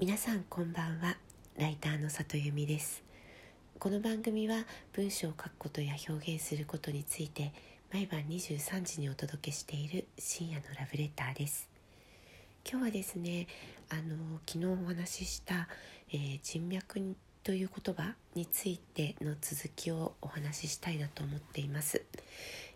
[0.00, 1.16] 皆さんこんばんは。
[1.58, 3.02] ライターの里由美です。
[3.80, 7.52] この番組は文章を書くことや表現することについて
[7.92, 11.68] 毎晩23時にお届けしている深夜のラブレターです。
[12.64, 13.48] 今日はですね
[13.88, 15.66] あの昨日お話しした、
[16.12, 22.04] えー、人脈という言葉についての続きをお話ししたいなと思っています、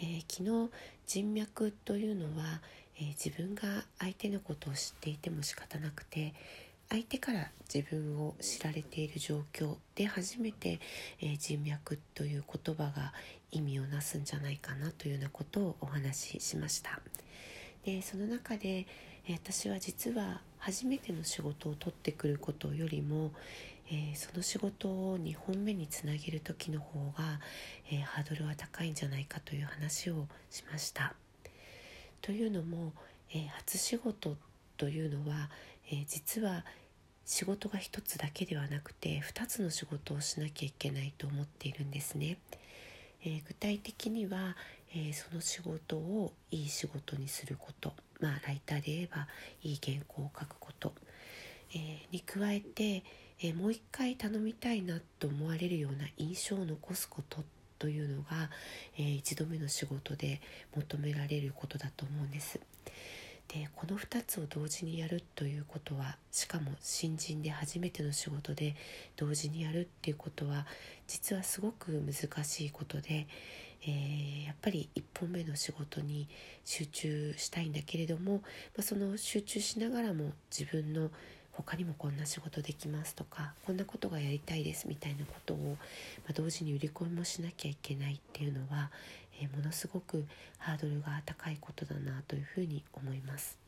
[0.00, 0.72] えー、昨日
[1.06, 2.60] 人脈というのは、
[2.96, 6.34] えー、自分が相手のことを知っていても仕方なくて
[6.94, 10.78] 相手から自分を知られている状況で初めて、
[11.20, 13.12] えー、人脈という言葉が
[13.50, 17.00] 意味をなすんじゃないかなというようなことをお話ししました
[17.84, 18.86] でその中で、
[19.26, 23.32] えー、私は実は初めての仕事を取ってくることよりも、
[23.90, 27.40] えー、その仕事を2本目につなげる時の方が、
[27.90, 31.16] えー、ハードルは高いんじゃないかという話をしました。
[32.22, 32.92] というのも、
[33.30, 34.36] えー、初仕事
[34.76, 35.50] というのは、
[35.90, 36.64] え実は
[37.26, 42.38] 仕事が一つだけではなくて2つの仕事をしなきゃいけないと思っているんですね。
[43.24, 44.54] え具体的には、
[44.94, 49.26] えその仕事をいい仕事にすることまあライターで言えば
[49.62, 50.92] いい原稿を書くこと、
[51.74, 53.02] えに加えて、
[53.40, 57.42] えもう一回頼みたいなと思われるような印象を残すこと
[57.78, 58.50] というのが、
[58.98, 60.40] え、1度目の仕事で
[60.76, 62.60] 求められることだと思うんです。
[63.48, 68.74] でこの2つを同時にやるということはしかも新人で初めての仕事で
[69.16, 70.66] 同時にやるっていうことは
[71.06, 73.26] 実はすごく難しいことで、
[73.82, 76.28] えー、やっぱり1本目の仕事に
[76.64, 78.40] 集中したいんだけれども、ま
[78.80, 81.10] あ、その集中しながらも自分の
[81.56, 88.90] 他にもこんな仕事できますとかこんなことがやりたいですみたいなことを、まあ、同時に売り込みもしなきゃいけないっていうのは、
[89.40, 90.26] えー、ものすごく
[90.58, 93.58] ハードルが高いことだなというふうに思います。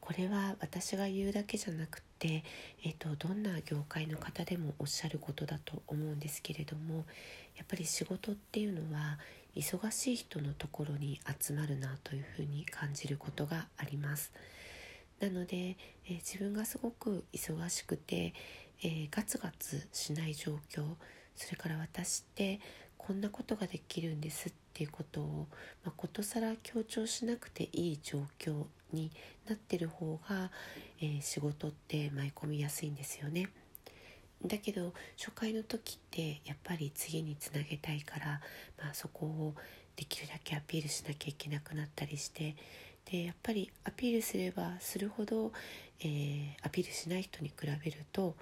[0.00, 2.42] これは私が言うだけじゃなくて、
[2.84, 7.04] えーと、どんな業界の方でもおっしゃることだと思うんですけれども
[7.56, 9.18] やっぱり仕事っていうのは
[9.54, 14.32] 忙しい人のところに集まるなというふうに感じることがあります。
[15.20, 15.76] なので、
[16.06, 18.32] えー、自分がすごく忙しくて、
[18.82, 20.84] えー、ガツガツしない状況
[21.36, 22.60] それから私って
[22.96, 25.46] こんなことができるんですっていうことを、
[25.84, 29.10] まあ、ことさら強調しなくていい状況に
[29.48, 30.50] なってる方が、
[31.00, 33.48] えー、仕事って舞い込みやすいんですよね。
[34.44, 38.40] だけど初回の時ってやっぱり次につなげたいから、
[38.82, 39.54] まあ、そこを
[39.96, 42.56] できるだけアピールしなきゃいけなくなったりして
[43.04, 45.52] でやっぱりアピールすればするほど、
[46.00, 48.34] えー、アピールしない人に比べると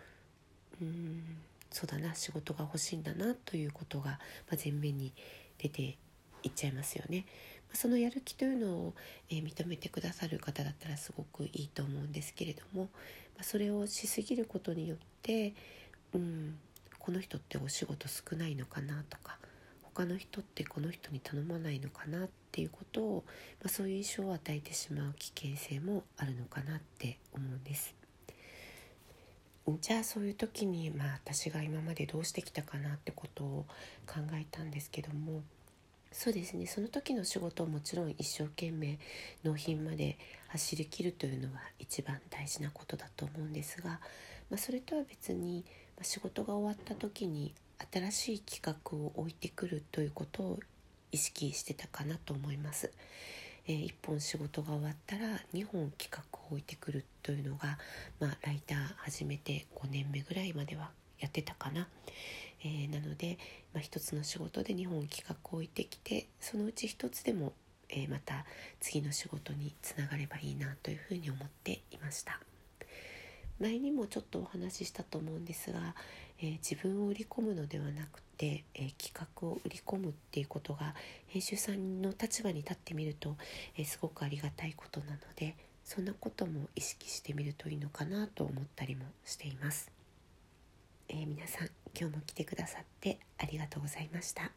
[0.80, 1.22] うん
[1.70, 4.18] そうだな仕事が欲しいんだなということが、ま
[4.54, 5.12] あ、前面に
[5.58, 5.96] 出て
[6.42, 7.26] いっちゃいますよね。
[7.74, 8.94] そのやる気というのを、
[9.28, 15.52] えー、認めてくださる方だったらすごくいいと思うんですけれども、まあ、それをしすぎることによって
[16.14, 16.58] うん
[16.98, 19.38] この人ってお仕事少ないのかなとか
[19.82, 23.24] 他の人ってこの人に頼まないのかなっていうことを、
[23.60, 27.94] まあ、そういう印象を与えてしまう危険性もあるのかなって思うんです。
[29.80, 33.66] じゃあそういう時に、まあ、私が今までどうしてきたかなってことを
[34.06, 35.42] 考えたんですけども
[36.10, 38.98] そうですねその時の仕事をもちろん一生懸命
[39.44, 40.16] 納品まで
[40.48, 44.00] 走りきるというのは一番大事なことだと思うんですが、
[44.48, 45.64] まあ、それとは別に、
[45.96, 47.52] まあ、仕事が終わった時に
[47.92, 50.60] 新しい企画を置いてくるということを
[51.12, 52.92] 意識してたかなと思います。
[53.66, 57.78] えー、1本仕事が終わったら2本企画を置いてくるというのが、
[58.18, 61.86] まあ、ライター始めて5年目ぐらいまではやってたかな。
[62.64, 63.38] えー、なので、
[63.72, 67.52] まあ、1つの仕事で2本企画を置いてきてそのうち1つでも、
[67.88, 68.44] えー、また
[68.80, 72.40] 次の仕事につながればいいなというふうに思っていました。
[73.60, 75.94] 前にもちょっとお話ししたと思うんですが、
[76.40, 80.94] えー、自分を売り込むのではなくて、えー、企画を売り込むっていうことが
[81.26, 83.36] 編集さんの立場に立ってみると、
[83.76, 89.90] えー、すごくありがたいことなのでそんなことも意識してみるといいのかなと思ったりもしています。
[91.08, 91.68] え皆さん
[91.98, 94.52] 今日も来てくださってありがとうございました、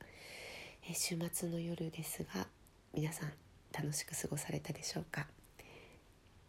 [0.86, 2.46] え週末の夜ですが
[2.94, 3.32] 皆さん
[3.74, 5.28] 楽しく過ごされたでしょうか？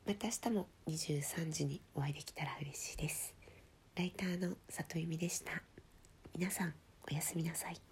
[0.04, 3.34] また明日も23時にお会いできたら嬉しいです。
[3.94, 5.62] ライターの里由美でした。
[6.36, 6.74] 皆さん
[7.08, 7.91] おやすみなさい。